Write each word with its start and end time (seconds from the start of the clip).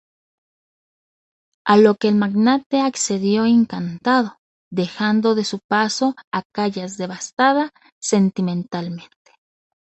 A 1.63 1.77
lo 1.77 1.93
que 1.93 2.07
el 2.07 2.15
magnate 2.15 2.81
accedió 2.81 3.45
encantado, 3.45 4.39
dejando 4.71 5.35
de 5.35 5.45
paso 5.67 6.15
a 6.33 6.41
Callas 6.51 6.97
devastada 6.97 7.69
sentimentalmente. 8.01 9.33